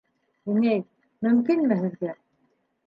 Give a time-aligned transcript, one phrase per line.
[0.53, 0.81] Инәй,
[1.27, 2.19] мөмкинме һеҙгә?